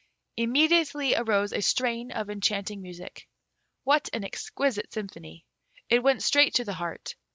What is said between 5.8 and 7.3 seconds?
It went straight to the heart.